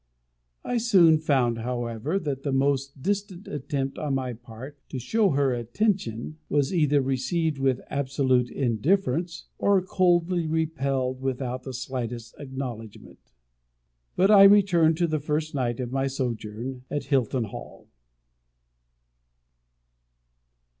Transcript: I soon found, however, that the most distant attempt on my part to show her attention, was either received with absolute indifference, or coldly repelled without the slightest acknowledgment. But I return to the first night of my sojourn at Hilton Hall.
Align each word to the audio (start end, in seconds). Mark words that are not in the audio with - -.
I 0.63 0.77
soon 0.79 1.19
found, 1.19 1.59
however, 1.59 2.17
that 2.17 2.41
the 2.41 2.51
most 2.51 3.03
distant 3.03 3.47
attempt 3.47 3.99
on 3.99 4.15
my 4.15 4.33
part 4.33 4.79
to 4.89 4.97
show 4.97 5.29
her 5.29 5.53
attention, 5.53 6.39
was 6.49 6.73
either 6.73 7.03
received 7.03 7.59
with 7.59 7.81
absolute 7.87 8.49
indifference, 8.49 9.45
or 9.59 9.79
coldly 9.83 10.47
repelled 10.47 11.21
without 11.21 11.61
the 11.61 11.73
slightest 11.75 12.33
acknowledgment. 12.39 13.31
But 14.15 14.31
I 14.31 14.45
return 14.45 14.95
to 14.95 15.05
the 15.05 15.19
first 15.19 15.53
night 15.53 15.79
of 15.79 15.91
my 15.91 16.07
sojourn 16.07 16.83
at 16.89 17.03
Hilton 17.03 17.43
Hall. 17.43 17.87